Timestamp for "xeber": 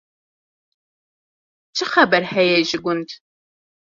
1.91-2.23